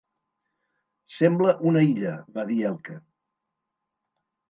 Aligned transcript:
Sembla 1.17 1.55
una 1.73 1.85
illa 1.91 2.17
—va 2.25 2.49
dir 2.51 2.61
Elke—. 2.73 3.01